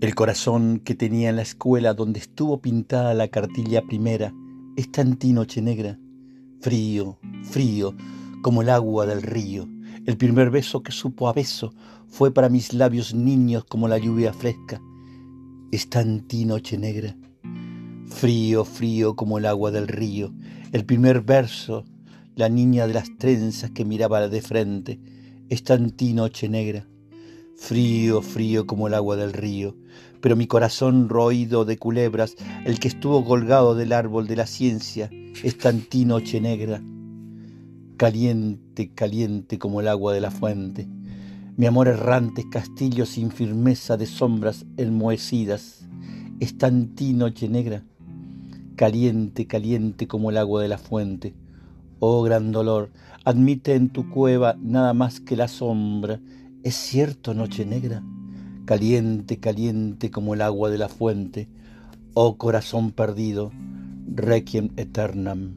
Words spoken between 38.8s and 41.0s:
caliente como el agua de la fuente.